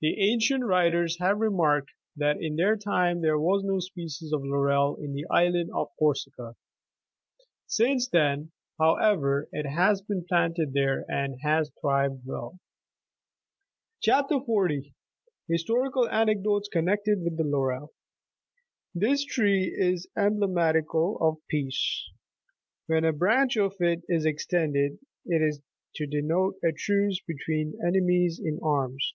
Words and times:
The 0.00 0.18
ancient 0.20 0.62
writers 0.66 1.18
have 1.18 1.38
remarked, 1.38 1.90
that 2.14 2.36
in 2.38 2.56
their 2.56 2.76
time 2.76 3.22
there 3.22 3.38
was 3.38 3.64
no 3.64 3.78
species 3.80 4.34
of 4.34 4.44
laurel 4.44 4.96
in 4.96 5.14
the 5.14 5.24
island 5.30 5.70
of 5.74 5.96
Corsica. 5.98 6.56
Since 7.66 8.08
then, 8.08 8.52
however, 8.78 9.48
it 9.50 9.64
has 9.66 10.02
been 10.02 10.26
planted 10.28 10.74
there, 10.74 11.06
and 11.10 11.38
has 11.40 11.72
thrived 11.80 12.20
well.' 12.26 12.60
CHAP. 14.02 14.28
40.— 14.44 14.94
HISTORICAL 15.48 16.10
ANECDOTES 16.10 16.68
CONNECTED 16.70 17.22
WITH 17.22 17.38
THE 17.38 17.44
LAUREL. 17.44 17.90
This 18.94 19.24
tree 19.24 19.74
is 19.74 20.06
emblematical 20.18 21.16
of 21.22 21.38
peace 21.48 22.04
:80 22.90 22.92
when 22.92 23.04
a 23.06 23.12
branch 23.14 23.56
of 23.56 23.74
it 23.80 24.02
is 24.06 24.26
extended, 24.26 24.98
it 25.24 25.40
is 25.40 25.62
to 25.94 26.06
denote 26.06 26.56
a 26.62 26.72
truce 26.72 27.20
between 27.26 27.80
enemies 27.82 28.38
in 28.38 28.60
arms. 28.62 29.14